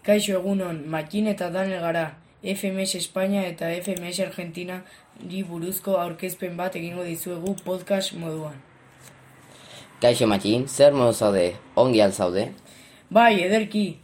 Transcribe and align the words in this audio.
Kaixo 0.00 0.32
egunon, 0.38 0.78
Makin 0.88 1.26
eta 1.28 1.50
Danel 1.52 1.82
gara, 1.84 2.14
FMS 2.40 2.94
Espainia 2.96 3.42
eta 3.44 3.68
FMS 3.68 4.22
Argentina 4.24 4.78
buruzko 5.48 5.98
aurkezpen 6.00 6.56
bat 6.56 6.76
egingo 6.76 7.04
dizuegu 7.04 7.54
podcast 7.64 8.14
moduan. 8.14 8.54
Kaixo 10.00 10.26
Makin, 10.26 10.66
zer 10.66 10.94
modu 10.94 11.12
zaude, 11.12 11.52
ongi 11.76 12.00
alzaude? 12.00 12.46
Bai, 13.10 13.42
ederki, 13.44 13.98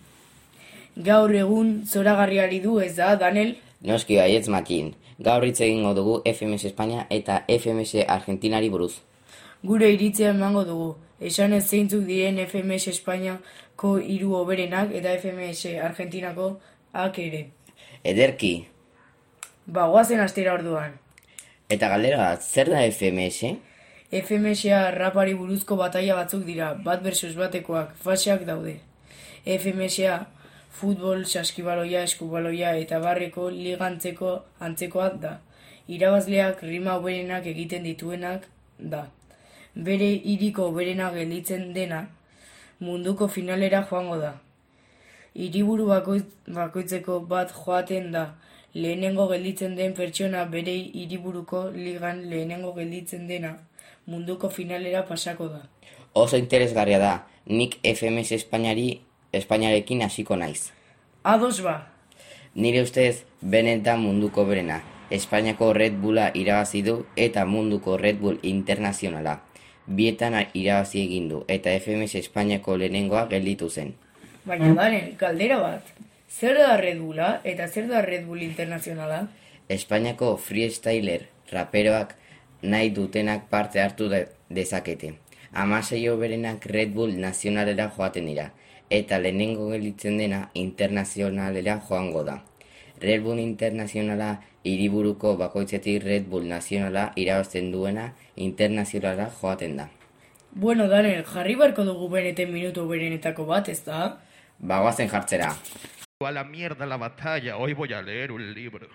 gaur 0.98 1.32
egun 1.32 1.86
zoragarriari 1.86 2.60
du 2.60 2.78
ez 2.78 2.94
da, 2.96 3.16
Danel? 3.16 3.56
Noski 3.80 4.20
baietz 4.20 4.48
Makin, 4.48 4.92
gaur 5.18 5.48
hitz 5.48 5.62
egingo 5.62 5.94
dugu 5.94 6.20
FMS 6.26 6.68
Espainia 6.68 7.06
eta 7.08 7.40
FMS 7.48 8.04
Argentinari 8.06 8.68
buruz. 8.68 9.00
Gure 9.64 9.88
iritzea 9.94 10.34
emango 10.36 10.64
dugu, 10.68 10.94
esan 11.20 11.54
ez 11.56 11.64
zeintzuk 11.64 12.04
diren 12.04 12.36
FMS 12.44 12.92
Espainiako 13.76 13.98
hiru 14.00 14.34
oberenak 14.34 14.90
eta 14.94 15.10
FMS 15.18 15.66
Argentinako 15.84 16.58
ak 16.94 17.18
ere. 17.18 17.50
Ederki, 18.04 18.66
Ba, 19.66 19.86
guazen 19.88 20.20
astera 20.20 20.54
orduan. 20.54 20.92
eta 21.68 21.88
galdera 21.88 22.36
zer 22.40 22.70
da 22.70 22.80
FMS? 22.90 23.56
FMSa 24.12 24.90
rapari 24.96 25.34
buruzko 25.34 25.76
bataia 25.76 26.14
batzuk 26.14 26.44
dira, 26.46 26.74
bat 26.74 27.02
versus 27.02 27.34
batekoak, 27.36 27.94
faseak 27.96 28.46
daude. 28.46 28.80
FMSa 29.44 30.26
futbol, 30.70 31.24
saskibaloia, 31.26 32.02
eskubaloia 32.04 32.76
eta 32.76 32.98
barreko 33.00 33.50
ligantzeko 33.50 34.42
antzekoak 34.60 35.20
da. 35.20 35.40
Irabazleak 35.88 36.62
rima 36.62 36.94
hoberenak 36.96 37.46
egiten 37.46 37.82
dituenak 37.82 38.46
da. 38.78 39.08
Bere 39.74 40.08
hiriko 40.24 40.70
hoberena 40.70 41.10
gelditzen 41.12 41.74
dena, 41.74 42.06
munduko 42.80 43.28
finalera 43.28 43.86
joango 43.90 44.18
da. 44.20 44.34
Hiriburu 45.34 45.86
bakoitz, 45.86 46.26
bakoitzeko 46.48 47.20
bat 47.20 47.52
joaten 47.52 48.12
da. 48.12 48.26
Lehenengo 48.74 49.28
gelditzen 49.28 49.76
den 49.76 49.94
pertsona 49.94 50.44
bere 50.52 50.72
hiriburuko 50.72 51.70
ligan 51.72 52.22
lehenengo 52.30 52.74
gelditzen 52.76 53.26
dena 53.28 53.56
munduko 54.06 54.48
finalera 54.48 55.04
pasako 55.06 55.48
da. 55.48 55.62
Oso 56.14 56.36
interesgarria 56.36 56.98
da, 56.98 57.12
nik 57.46 57.78
FMS 57.82 58.32
Espainiari 58.32 59.00
Espainiarekin 59.32 60.02
hasiko 60.02 60.36
naiz. 60.36 60.70
Ados 61.24 61.60
ba, 61.64 61.88
Nire 62.56 62.80
ustez, 62.80 63.26
benetan 63.42 64.00
munduko 64.00 64.46
berena. 64.48 64.78
Espainiako 65.12 65.74
Red 65.76 65.98
Bulla 66.00 66.30
irabazi 66.32 66.80
du 66.82 66.94
eta 67.14 67.44
munduko 67.44 67.98
Red 68.00 68.16
Bull 68.16 68.38
Internazionala. 68.42 69.42
Bietan 69.86 70.34
irabazi 70.54 70.98
egin 71.04 71.28
du 71.30 71.44
eta 71.46 71.70
FMS 71.78 72.18
Espainiako 72.18 72.76
lehenengoa 72.76 73.26
gelditu 73.30 73.70
zen. 73.70 73.94
baina 74.44 74.74
daren, 74.74 75.14
galdera 75.18 75.58
bat. 75.58 75.82
Zer 76.30 76.58
da 76.58 76.76
Red 76.76 76.98
Bulla 76.98 77.40
eta 77.44 77.68
zer 77.68 77.86
da 77.88 78.02
Red 78.02 78.26
Bull 78.26 78.42
Internazionala? 78.42 79.28
Espainiako 79.68 80.36
freestyler 80.36 81.28
raperoak 81.52 82.14
nahi 82.62 82.90
dutenak 82.90 83.48
parte 83.48 83.80
hartu 83.80 84.08
de 84.08 84.26
dezakete. 84.50 85.14
Amasei 85.52 86.08
berenak 86.08 86.66
Red 86.66 86.92
Bull 86.92 87.20
nazionalera 87.20 87.88
joaten 87.96 88.26
dira, 88.26 88.50
eta 88.90 89.18
lehenengo 89.18 89.70
gelditzen 89.70 90.18
dena 90.18 90.50
internazionalera 90.54 91.80
joango 91.88 92.24
da. 92.24 92.42
Red 93.00 93.22
Bull 93.22 93.38
internazionala 93.38 94.40
hiriburuko 94.66 95.36
bakoitzetik 95.38 96.02
Red 96.02 96.26
Bull 96.30 96.48
nazionala 96.50 97.12
irabazten 97.16 97.70
duena 97.72 98.10
internazionala 98.36 99.30
joaten 99.40 99.76
da. 99.76 99.88
Bueno, 100.50 100.88
Daniel, 100.88 101.24
jarri 101.24 101.54
barko 101.54 101.84
dugu 101.84 102.08
beneten 102.08 102.52
minutu 102.52 102.86
berenetako 102.88 103.44
bat, 103.46 103.68
ez 103.68 103.82
da? 103.84 104.16
Bagoazen 104.58 105.08
jartzera. 105.12 105.50
A 106.24 106.30
la 106.32 106.44
mierda 106.44 106.86
la 106.86 106.96
batalla, 106.96 107.58
hoy 107.58 107.74
voy 107.74 107.92
a 107.92 108.00
leer 108.00 108.32
un 108.32 108.54
libro. 108.54 108.88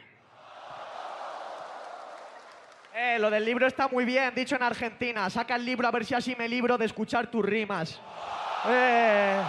Eh, 2.95 3.19
lo 3.19 3.30
del 3.30 3.45
libro 3.45 3.67
está 3.67 3.88
muy 3.88 4.05
bien, 4.05 4.33
dicho 4.36 4.55
en 4.55 4.64
Argentina. 4.64 5.30
Saca 5.30 5.55
el 5.55 5.65
libro 5.65 5.87
a 5.87 5.92
ver 5.92 6.04
si 6.04 6.15
así 6.15 6.36
me 6.36 6.49
libro 6.49 6.77
de 6.77 6.86
escuchar 6.86 7.30
tus 7.30 7.45
rimas. 7.45 8.02
Eh, 8.67 9.42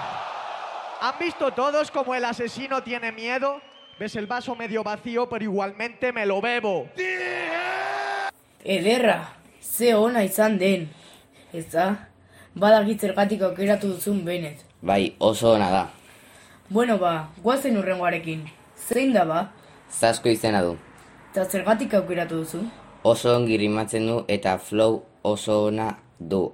¿Han 1.01 1.19
visto 1.19 1.51
todos 1.53 1.91
como 1.91 2.15
el 2.15 2.25
asesino 2.25 2.83
tiene 2.83 3.11
miedo? 3.11 3.61
Ves 3.99 4.17
el 4.17 4.27
vaso 4.27 4.55
medio 4.57 4.83
vacío, 4.83 5.29
pero 5.29 5.45
igualmente 5.45 6.13
me 6.13 6.27
lo 6.27 6.41
bebo. 6.41 6.89
Ederra, 8.65 9.35
ze 9.61 9.95
ona 9.95 10.25
izan 10.25 10.59
den, 10.59 10.89
ez 11.53 11.71
da? 11.71 12.09
Badakit 12.55 13.01
zergatik 13.01 13.43
aukeratu 13.43 13.89
duzun 13.95 14.25
benet. 14.25 14.65
Bai, 14.83 15.15
oso 15.19 15.53
ona 15.53 15.71
da. 15.71 15.91
Bueno 16.69 16.99
ba, 16.99 17.29
guazen 17.43 17.77
urrengoarekin. 17.77 18.47
Zein 18.77 19.13
da 19.13 19.25
ba? 19.25 19.53
Zasko 19.91 20.29
izena 20.29 20.63
du. 20.63 20.77
Eta 21.33 21.45
zergatik 21.45 21.95
aukeratu 21.95 22.43
duzu? 22.43 22.63
Oso 23.03 23.37
ongi 23.37 23.57
rimatzen 23.57 24.07
du 24.07 24.25
eta 24.29 24.59
flow 24.59 25.03
oso 25.23 25.65
ona 25.67 25.99
du. 26.19 26.53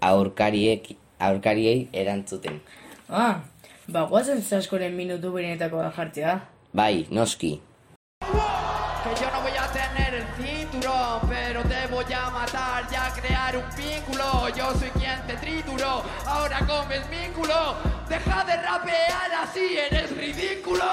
Aurkariek, 0.00 0.96
aurkariei 1.18 1.88
erantzuten. 1.92 2.60
Ah, 3.08 3.42
ba 3.88 4.06
guazen 4.08 4.42
zaskoren 4.42 4.94
minutu 4.96 5.32
berenetakoa 5.32 5.90
jartzea. 5.96 6.40
Bai, 6.74 7.06
noski. 7.08 7.62
Que 8.20 9.20
yo 9.20 9.30
no 9.30 9.42
voy 9.42 9.56
a 9.56 9.68
tener 9.68 10.12
el 10.12 10.26
cinturón, 10.36 11.20
pero 11.28 11.62
te 11.62 11.86
voy 11.86 12.12
a 12.12 12.30
matar 12.30 12.84
y 12.90 12.94
a 12.96 13.10
crear 13.10 13.56
un 13.56 13.64
vínculo. 13.76 14.48
Yo 14.48 14.74
soy 14.74 14.90
quien 14.90 15.24
te 15.24 15.34
trituró, 15.36 16.02
ahora 16.26 16.58
comes 16.66 17.08
vínculo. 17.08 17.76
Deja 18.08 18.44
de 18.44 18.56
rapear 18.56 19.30
así, 19.40 19.78
eres 19.78 20.16
ridículo. 20.16 20.84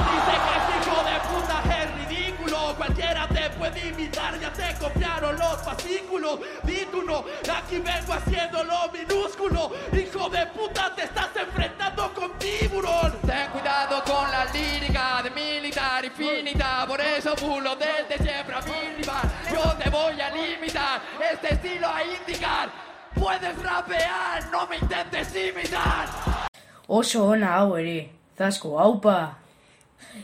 Dice 0.00 0.34
que 0.44 0.52
este 0.60 0.72
hijo 0.82 0.98
de 1.08 1.16
puta 1.30 1.62
es 1.80 2.08
ridículo. 2.08 2.74
Cualquiera 2.76 3.26
te 3.28 3.48
puede 3.56 3.88
imitar, 3.88 4.38
ya 4.38 4.52
te 4.52 4.74
copiaron 4.78 5.38
los 5.38 5.56
fascículos. 5.62 6.40
Di 6.64 6.86
tú 6.92 7.02
no, 7.02 7.24
aquí 7.56 7.78
vengo 7.78 8.12
haciendo 8.12 8.62
lo 8.64 8.92
minúsculo. 8.92 9.72
Hijo 9.94 10.28
de 10.28 10.46
puta, 10.48 10.94
te 10.94 11.04
estás 11.04 11.30
enfrentando 11.36 11.75
infinita. 17.26 17.36
Por 17.36 17.38
eso 17.38 17.46
bulo 17.46 17.76
desde 17.76 18.22
siempre 18.22 18.54
a 18.54 18.60
mi 18.62 18.96
rival. 18.96 19.30
Yo 19.52 19.76
te 19.82 19.90
voy 19.90 20.20
a 20.20 20.30
limitar 20.30 21.00
este 21.32 21.54
estilo 21.54 21.88
a 21.88 22.02
indicar. 22.02 22.70
Puedes 23.14 23.62
rapear, 23.62 24.50
no 24.52 24.66
me 24.66 24.76
intentes 24.76 25.34
imitar. 25.34 26.08
Oso 26.86 27.26
ona 27.26 27.56
hau 27.56 27.76
ere, 27.76 28.10
zasko, 28.38 28.78
haupa! 28.78 29.38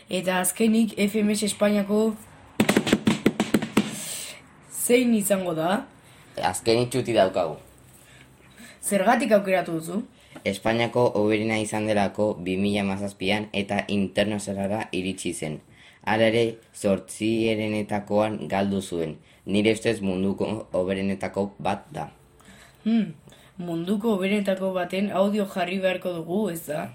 Eta 0.08 0.40
azkenik 0.40 0.94
FMS 0.96 1.42
Espainiako 1.42 2.14
zein 4.70 5.14
izango 5.14 5.54
da? 5.54 5.86
Azken 6.42 6.84
itxuti 6.84 7.12
daukagu. 7.12 7.56
Zergatik 8.82 9.32
aukeratu 9.32 9.72
duzu? 9.80 10.02
Espainiako 10.44 11.12
oberena 11.18 11.58
izan 11.58 11.86
delako 11.86 12.36
2017an 12.44 13.48
eta 13.52 13.84
internazionala 13.88 14.86
iritsi 14.92 15.32
zen. 15.32 15.60
Hala 16.02 16.28
ere, 16.32 16.56
zortzierenetakoan 16.74 18.48
galdu 18.50 18.80
zuen. 18.82 19.16
Nire 19.46 19.74
ustez 19.76 20.00
munduko 20.02 20.48
oberenetako 20.72 21.52
bat 21.62 21.86
da. 21.94 22.08
Hmm, 22.82 23.12
munduko 23.58 24.16
berenetako 24.18 24.72
baten 24.74 25.12
audio 25.14 25.46
jarri 25.54 25.78
beharko 25.82 26.14
dugu, 26.18 26.48
ez 26.50 26.64
da? 26.66 26.88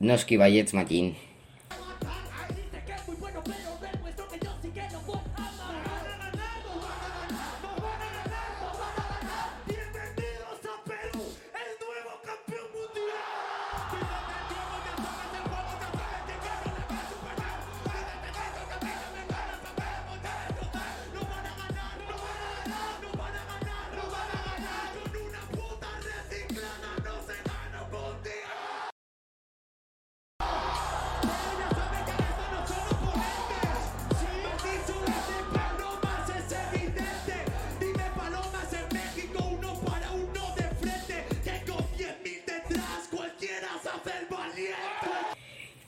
Noski 0.00 0.38
baietz 0.40 0.72
makin. 0.74 1.14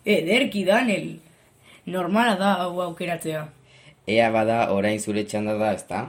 Ederki, 0.05 0.65
Daniel! 0.67 1.21
Normala 1.87 2.35
da 2.35 2.55
hau 2.65 2.81
aukeratzea. 2.83 3.43
Ea 4.11 4.31
bada 4.35 4.57
orain 4.75 4.99
zure 4.99 5.23
txanda 5.23 5.55
da, 5.61 5.69
ezta? 5.77 6.01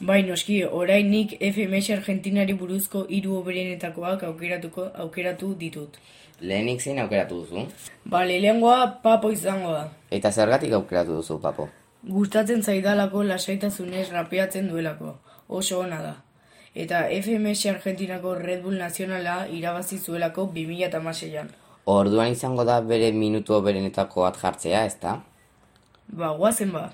Bai, 0.00 0.24
noski, 0.26 0.64
orain 0.64 1.06
nik 1.10 1.36
FMS 1.38 1.92
Argentinari 1.94 2.56
buruzko 2.58 3.04
hiru 3.06 3.36
oberenetakoak 3.38 4.24
aukeratuko 4.26 4.88
aukeratu 5.04 5.52
ditut. 5.62 6.00
Lehenik 6.40 6.82
zein 6.82 6.98
aukeratu 6.98 7.44
duzu? 7.44 7.64
Ba, 8.04 8.24
lehengoa 8.26 8.98
papo 9.04 9.30
izango 9.30 9.76
da. 9.78 9.86
Eta 10.10 10.32
zergatik 10.32 10.74
aukeratu 10.80 11.20
duzu, 11.20 11.38
papo? 11.38 11.68
Gustatzen 12.02 12.66
zaidalako 12.66 13.22
lasaitasunez 13.30 14.08
rapeatzen 14.10 14.66
duelako. 14.74 15.18
Oso 15.46 15.78
ona 15.86 16.02
da. 16.02 16.14
Eta 16.74 17.06
FMS 17.22 17.66
Argentinako 17.76 18.34
Red 18.42 18.62
Bull 18.66 18.82
Nazionala 18.82 19.44
irabazi 19.46 20.02
zuelako 20.02 20.50
2006an. 20.54 21.58
Orduan 21.90 22.30
izango 22.30 22.62
da 22.62 22.76
bere 22.86 23.08
minutu 23.10 23.56
berenetako 23.66 24.22
bat 24.22 24.36
jartzea, 24.38 24.84
ezta? 24.86 25.16
Ba, 26.20 26.28
guazen 26.38 26.70
ba. 26.70 26.84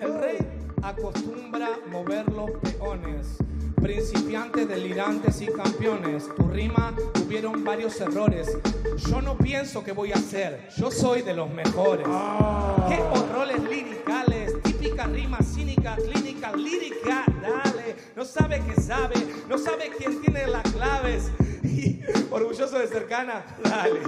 El 0.00 0.16
rey 0.18 0.40
acostumbra 0.82 1.68
mover 1.92 2.26
los 2.32 2.50
peones. 2.64 3.36
Principiantes, 3.76 4.66
delirantes 4.68 5.40
y 5.42 5.46
campeones. 5.46 6.26
Tu 6.34 6.48
rima 6.48 6.92
tuvieron 7.14 7.62
varios 7.62 8.00
errores. 8.00 8.50
Yo 9.06 9.22
no 9.22 9.38
pienso 9.38 9.84
que 9.84 9.92
voy 9.92 10.10
a 10.10 10.16
hacer. 10.16 10.68
Yo 10.76 10.90
soy 10.90 11.22
de 11.22 11.34
los 11.34 11.48
mejores. 11.48 12.06
Qué 12.88 12.98
horrores 13.14 13.62
liricales. 13.62 14.60
Típica 14.64 15.06
rima 15.06 15.38
cínica, 15.38 15.94
clínica, 15.96 16.50
lírica. 16.56 17.26
Dale. 17.40 17.94
No 18.16 18.24
sabe 18.24 18.60
qué 18.66 18.80
sabe. 18.80 19.14
No 19.48 19.56
sabe 19.56 19.92
quién 19.96 20.20
tiene 20.20 20.48
las 20.48 20.64
claves. 20.72 21.30
Orgulloso 22.30 22.78
de 22.78 22.86
cercana. 22.86 23.44
Dale. 23.62 24.00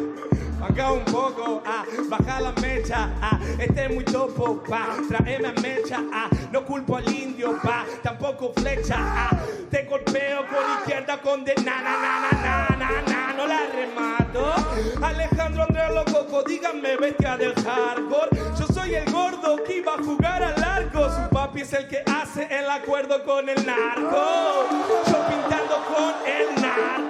Acá 0.62 0.93
un 0.93 1.05
poco, 1.05 1.62
ah, 1.66 1.84
baja 2.08 2.40
la 2.40 2.52
mecha, 2.52 3.11
ah, 3.20 3.38
este 3.58 3.84
es 3.84 3.94
muy 3.94 4.05
topo, 4.05 4.62
pa, 4.62 4.96
traeme 5.08 5.49
a 5.49 5.52
mecha, 5.61 6.02
ah, 6.11 6.31
no 6.50 6.64
culpo 6.64 6.96
al 6.96 7.06
indio, 7.14 7.58
pa, 7.62 7.84
tampoco 8.02 8.50
flecha, 8.56 8.96
ah, 8.99 9.31
te 9.70 9.82
golpeo 9.84 10.46
con 10.49 10.78
izquierda 10.78 11.20
con 11.20 11.44
de 11.44 11.55
na 11.56 11.82
na 11.82 11.96
na 12.00 12.20
na 12.31 12.76
na 12.78 13.02
na 13.02 13.32
no 13.37 13.46
la 13.46 13.61
remato. 13.75 14.55
Alejandro 15.02 15.64
Andrea 15.64 15.90
Lococo, 15.90 16.43
díganme 16.44 16.96
bestia 16.96 17.37
del 17.37 17.55
hardcore, 17.55 18.31
yo 18.58 18.66
soy 18.72 18.94
el 18.94 19.12
gordo 19.12 19.62
que 19.64 19.78
iba 19.78 19.94
a 19.94 20.02
jugar 20.02 20.43
al 20.43 20.62
arco, 20.62 21.11
su 21.11 21.28
papi 21.28 21.61
es 21.61 21.72
el 21.75 21.87
que 21.88 22.02
hace 22.06 22.49
el 22.50 22.70
acuerdo 22.70 23.22
con 23.25 23.49
el 23.50 23.66
narco, 23.66 24.66
yo 25.06 25.26
pintando 25.28 25.84
con 25.93 26.14
el 26.26 26.62
narco, 26.62 27.03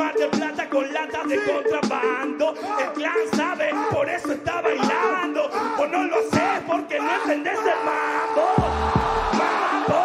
mar 0.00 0.14
de 0.14 0.28
plata 0.28 0.66
con 0.70 0.92
latas 0.94 1.28
de 1.28 1.36
contrabando, 1.44 2.54
el 2.82 2.92
clan 2.94 3.22
sabe, 3.36 3.68
por 3.92 4.08
eso 4.08 4.32
está 4.32 4.62
bailando, 4.62 5.42
o 5.78 5.86
no 5.86 6.04
lo 6.04 6.22
sé 6.32 6.46
porque 6.66 6.98
no 6.98 7.10
entendés 7.20 7.58
el 7.74 7.80
mambo, 7.88 8.46
mambo, 9.40 10.02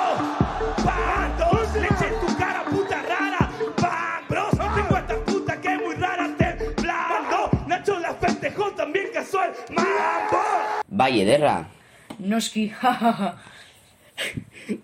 bando, 0.84 1.48
leche 1.80 2.08
en 2.12 2.20
tu 2.20 2.38
cara 2.38 2.66
puta 2.66 3.02
rara, 3.04 3.50
bam, 3.82 4.28
bros, 4.28 4.52
tengo 4.76 4.98
esta 4.98 5.16
puta 5.32 5.62
que 5.62 5.74
es 5.76 5.82
muy 5.82 5.96
rara 5.96 6.28
temblando, 6.38 7.50
Nacho 7.68 7.98
la 8.00 8.14
festejó 8.16 8.72
también 8.72 9.08
casual, 9.14 9.54
mambo. 9.70 10.42
Bai, 10.90 11.22
ederra! 11.22 11.70
Noski, 12.20 12.68
jajaja. 12.82 13.38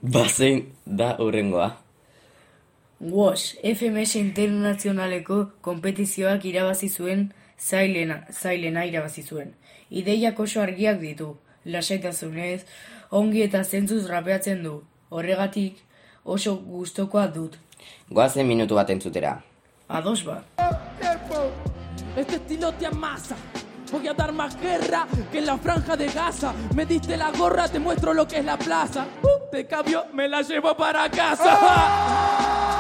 Bazein 0.02 0.72
da 0.86 1.18
urrengoa. 1.20 1.91
WOS, 3.02 3.58
FMS 3.64 4.16
Internazionaleko 4.20 5.38
kompetizioak 5.66 6.44
irabazi 6.46 6.90
zuen 6.90 7.32
zailena, 7.58 8.20
zailena 8.30 8.84
irabazi 8.86 9.24
zuen. 9.24 9.56
Ideiak 9.90 10.40
oso 10.40 10.62
argiak 10.62 11.00
ditu, 11.02 11.32
lasaitasunez, 11.66 12.62
ongi 13.10 13.42
eta 13.42 13.64
zentzuz 13.64 14.06
rapeatzen 14.10 14.62
du. 14.64 14.76
Horregatik 15.10 15.82
oso 16.24 16.56
gustokoa 16.62 17.26
dut. 17.34 17.58
Goazen 18.10 18.46
minutu 18.48 18.78
bat 18.78 18.94
entzutera. 18.94 19.40
Ados 19.88 20.22
ba. 20.24 20.44
Este 22.16 22.36
estilo 22.36 22.72
te 22.74 22.86
amasa. 22.86 23.36
Voy 23.92 24.08
a 24.08 24.14
dar 24.14 24.32
más 24.32 24.56
guerra 24.62 25.08
que 25.32 25.40
en 25.40 25.48
la 25.48 25.58
franja 25.58 25.98
de 25.98 26.08
Gaza. 26.08 26.54
Me 26.76 26.86
diste 26.86 27.18
la 27.18 27.32
gorra, 27.32 27.68
te 27.68 27.80
muestro 27.80 28.14
lo 28.14 28.28
que 28.28 28.38
es 28.38 28.46
la 28.46 28.58
plaza. 28.58 29.08
Uh, 29.24 29.52
te 29.52 29.66
cambio, 29.66 30.06
me 30.14 30.30
la 30.30 30.44
llevo 30.44 30.78
para 30.78 31.10
casa. 31.10 32.31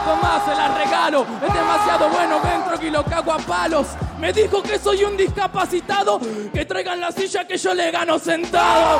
Tomá, 0.05 0.41
se 0.45 0.55
la 0.55 0.67
regalo. 0.77 1.25
Es 1.45 1.53
demasiado 1.53 2.09
bueno, 2.09 2.39
dentro 2.39 2.87
y 2.87 2.89
lo 2.89 3.03
cago 3.03 3.33
a 3.33 3.37
palos. 3.37 3.87
Me 4.19 4.33
dijo 4.33 4.61
que 4.61 4.79
soy 4.79 5.03
un 5.03 5.17
discapacitado. 5.17 6.19
Que 6.53 6.65
traigan 6.65 6.99
la 6.99 7.11
silla 7.11 7.45
que 7.45 7.57
yo 7.57 7.73
le 7.73 7.91
gano 7.91 8.19
sentado. 8.19 8.99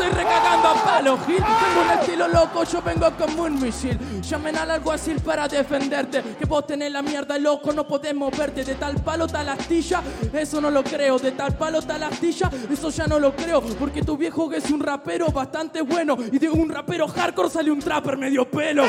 Estoy 0.00 0.16
recagando 0.16 0.68
a 0.68 0.74
palos, 0.82 1.20
Gil. 1.26 1.36
Tengo 1.36 1.82
un 1.84 2.00
estilo 2.00 2.28
loco, 2.28 2.64
yo 2.64 2.80
vengo 2.80 3.10
como 3.18 3.42
un 3.42 3.60
misil. 3.60 3.98
Llamen 4.22 4.56
al 4.56 4.70
alguacil 4.70 5.20
para 5.20 5.46
defenderte. 5.46 6.22
Que 6.38 6.46
vos 6.46 6.66
tenés 6.66 6.90
la 6.90 7.02
mierda 7.02 7.36
loco, 7.38 7.70
no 7.74 7.86
podés 7.86 8.14
moverte. 8.14 8.64
De 8.64 8.76
tal 8.76 8.94
palo, 9.02 9.26
tal 9.26 9.50
astilla, 9.50 10.02
eso 10.32 10.58
no 10.58 10.70
lo 10.70 10.82
creo. 10.82 11.18
De 11.18 11.32
tal 11.32 11.54
palo, 11.54 11.82
tal 11.82 12.02
astilla, 12.02 12.50
eso 12.70 12.88
ya 12.88 13.06
no 13.06 13.18
lo 13.18 13.36
creo. 13.36 13.60
Porque 13.60 14.00
tu 14.00 14.16
viejo 14.16 14.50
es 14.54 14.70
un 14.70 14.80
rapero 14.80 15.30
bastante 15.30 15.82
bueno. 15.82 16.16
Y 16.32 16.38
de 16.38 16.48
un 16.48 16.70
rapero 16.70 17.06
hardcore 17.06 17.50
sale 17.50 17.70
un 17.70 17.80
trapper 17.80 18.16
medio 18.16 18.50
pelo. 18.50 18.84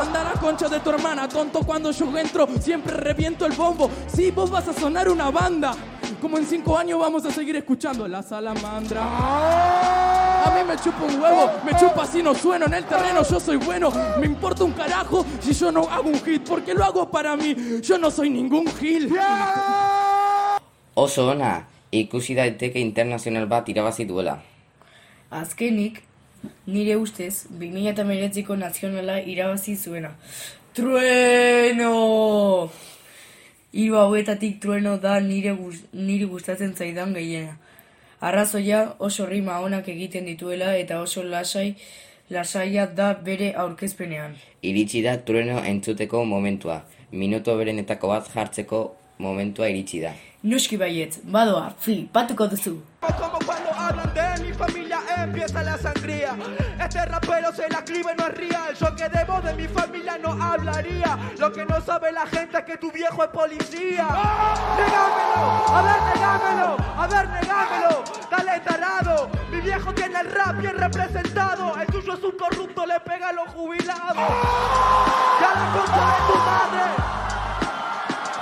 Anda 0.00 0.24
la 0.24 0.32
concha 0.32 0.68
de 0.68 0.80
tu 0.80 0.90
hermana, 0.90 1.28
tonto 1.28 1.60
cuando 1.60 1.92
yo 1.92 2.18
entro, 2.18 2.48
siempre 2.60 2.96
reviento 2.96 3.46
el 3.46 3.52
bombo. 3.52 3.88
Sí, 4.12 4.32
vos 4.32 4.50
vas 4.50 4.66
a 4.66 4.72
sonar 4.72 5.08
una 5.08 5.30
banda. 5.30 5.76
Como 6.20 6.38
en 6.38 6.46
cinco 6.46 6.76
años 6.76 7.00
vamos 7.00 7.24
a 7.24 7.30
seguir 7.30 7.56
escuchando 7.56 8.06
la 8.06 8.22
salamandra. 8.22 9.02
A 10.44 10.50
mí 10.50 10.64
me 10.66 10.76
chupa 10.76 11.04
un 11.04 11.20
huevo, 11.22 11.50
me 11.64 11.72
chupa 11.78 12.04
si 12.04 12.22
no 12.22 12.34
sueno 12.34 12.66
en 12.66 12.74
el 12.74 12.84
terreno, 12.84 13.22
yo 13.22 13.38
soy 13.38 13.56
bueno. 13.58 13.92
Me 14.18 14.26
importa 14.26 14.64
un 14.64 14.72
carajo 14.72 15.24
si 15.40 15.52
yo 15.52 15.70
no 15.70 15.82
hago 15.88 16.08
un 16.08 16.20
hit, 16.24 16.42
porque 16.42 16.74
lo 16.74 16.84
hago 16.84 17.08
para 17.08 17.36
mí. 17.36 17.54
Yo 17.80 17.96
no 17.96 18.10
soy 18.10 18.28
ningún 18.30 18.66
gil. 18.66 19.12
Oso 20.94 21.28
ona, 21.28 21.68
ikusi 21.90 22.34
daiteke 22.34 22.80
internazional 22.80 23.46
bat 23.46 23.68
irabazi 23.68 24.04
duela. 24.04 24.42
Azkenik, 25.30 26.02
nire 26.66 26.96
ustez, 26.96 27.46
2008ko 27.58 28.56
nazionala 28.58 29.20
irabazi 29.22 29.76
zuena. 29.76 30.16
Trueno! 30.74 31.92
Hiru 33.72 33.96
hauetatik 33.96 34.60
trueno 34.60 34.98
da 34.98 35.20
nire, 35.20 35.52
guz, 35.52 35.84
nire 35.92 36.26
gustatzen 36.26 36.74
zaidan 36.74 37.14
gehiena. 37.14 37.56
Arrazoia 38.22 38.94
oso 39.02 39.24
rima 39.26 39.58
onak 39.66 39.88
egiten 39.90 40.28
dituela 40.30 40.76
eta 40.78 41.00
oso 41.02 41.24
lasai 41.26 41.74
lasaia 42.30 42.86
da 42.86 43.08
bere 43.14 43.48
aurkezpenean. 43.64 44.36
Iritsi 44.62 45.02
da 45.02 45.16
trueno 45.26 45.56
entzuteko 45.72 46.24
momentua. 46.24 46.82
Minutu 47.10 47.56
berenetako 47.58 48.12
bat 48.14 48.30
jartzeko 48.34 48.84
momentua 49.18 49.66
iritsi 49.72 50.04
da. 50.04 50.12
Nuski 50.42 50.78
baietz, 50.78 51.18
badoa, 51.24 51.74
flipatuko 51.78 52.46
duzu. 52.50 52.76
Como 53.00 53.38
cuando 53.46 53.70
hablan 53.74 54.14
de 54.14 54.44
mi 54.44 54.52
familia 54.54 55.00
empieza 55.18 55.62
la 55.62 55.76
sangría. 55.78 56.36
Este 56.80 57.04
rapero 57.04 57.52
se 57.52 57.68
la 57.68 57.78
escribe, 57.78 58.14
no 58.16 58.26
es 58.28 58.34
real. 58.38 58.74
Yo 58.80 58.96
que 58.96 59.08
debo 59.08 59.40
de 59.40 59.54
mi 59.54 59.66
familia 59.68 60.18
no 60.18 60.30
hablaría. 60.42 61.18
Lo 61.38 61.52
que 61.52 61.64
no 61.64 61.80
sabe 61.80 62.12
la 62.12 62.26
gente 62.26 62.58
es 62.58 62.64
que 62.64 62.76
tu 62.76 62.90
viejo 62.92 63.22
es 63.24 63.30
policía. 63.30 64.06
Negámelo, 64.78 65.42
a 65.76 65.82
ver, 65.86 66.00
negámelo, 66.14 66.76
a 67.02 67.06
ver, 67.08 67.28
negámelo. 67.28 67.91
Viejo 69.62 69.94
tiene 69.94 70.20
el 70.20 70.30
rap 70.32 70.56
bien 70.58 70.76
representado. 70.76 71.78
El 71.80 71.86
tuyo 71.86 72.14
es 72.14 72.22
un 72.22 72.32
corrupto, 72.32 72.84
le 72.84 72.98
pega 73.00 73.28
a 73.28 73.32
los 73.32 73.48
jubilados. 73.50 74.16
Ya 75.40 75.50
la 75.54 75.72
concha 75.72 76.06
de 76.06 76.32
tu 76.32 76.38
madre 76.38 77.12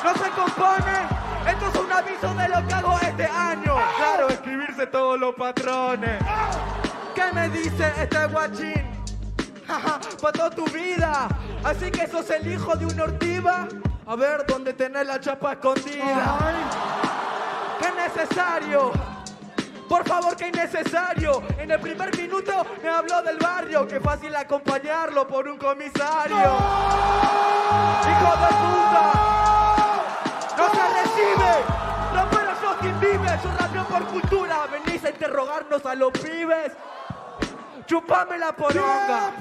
no 0.04 0.14
se 0.14 0.30
compone. 0.30 1.20
Esto 1.46 1.66
es 1.68 1.84
un 1.84 1.92
aviso 1.92 2.34
de 2.34 2.48
lo 2.48 2.66
que 2.66 2.74
hago 2.74 2.98
este 3.00 3.26
año. 3.26 3.76
Claro, 3.96 4.28
escribirse 4.28 4.86
todos 4.86 5.20
los 5.20 5.34
patrones. 5.34 6.22
¿Qué 7.14 7.32
me 7.32 7.48
dice 7.50 7.92
este 7.98 8.26
guachín? 8.26 8.90
Jaja, 9.66 10.00
pa' 10.20 10.32
toda 10.32 10.50
tu 10.50 10.64
vida. 10.66 11.28
Así 11.62 11.90
que 11.90 12.06
sos 12.06 12.30
el 12.30 12.50
hijo 12.50 12.74
de 12.76 12.86
un 12.86 12.98
ortiva. 12.98 13.68
A 14.06 14.16
ver, 14.16 14.44
¿dónde 14.46 14.72
tenés 14.72 15.06
la 15.06 15.20
chapa 15.20 15.52
escondida? 15.52 16.38
¡Qué 17.78 17.90
necesario! 17.92 19.09
Por 19.90 20.06
favor, 20.06 20.36
qué 20.36 20.46
innecesario. 20.46 21.42
En 21.58 21.68
el 21.68 21.80
primer 21.80 22.16
minuto 22.16 22.64
me 22.80 22.88
habló 22.88 23.22
del 23.22 23.38
barrio. 23.38 23.88
Qué 23.88 23.98
fácil 23.98 24.36
acompañarlo 24.36 25.26
por 25.26 25.48
un 25.48 25.58
comisario. 25.58 26.36
¡Hijo 28.06 28.32
de 28.42 28.50
puta! 28.62 29.04
¡No 30.56 30.70
se 30.70 30.84
recibe! 31.00 31.50
¡Rapero 32.14 32.54
Joaquín 32.60 33.00
vive! 33.00 33.30
Yo 33.42 33.50
rapeo 33.58 33.84
por 33.86 34.04
cultura. 34.12 34.68
Venís 34.70 35.04
a 35.04 35.10
interrogarnos 35.10 35.84
a 35.84 35.94
los 35.96 36.12
pibes. 36.12 36.70
¡Chupame 37.86 38.38
la 38.38 38.54
poronga! 38.54 39.32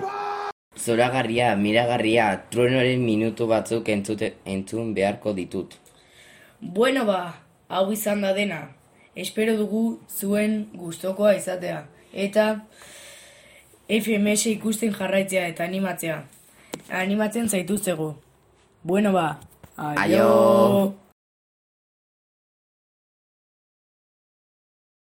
Zoragarria, 0.75 1.55
miragarria, 1.55 2.45
truenoren 2.49 3.05
minutu 3.05 3.45
batzuk 3.45 3.87
entzute, 3.89 4.39
entzun 4.45 4.95
beharko 4.95 5.33
ditut. 5.35 5.75
Bueno 6.59 7.05
ba, 7.05 7.35
hau 7.67 7.91
izan 7.91 8.21
da 8.21 8.33
dena. 8.33 8.78
Espero 9.15 9.57
dugu 9.57 9.99
zuen 10.09 10.69
gustokoa 10.73 11.33
izatea. 11.35 11.83
Eta 12.13 12.61
FMS 13.89 14.45
ikusten 14.55 14.93
jarraitzea 14.93 15.47
eta 15.47 15.63
animatzea. 15.63 16.23
Animatzen 16.89 17.49
zaituztegu. 17.49 18.13
Bueno 18.83 19.11
ba, 19.13 19.39
Aio! 19.75 21.08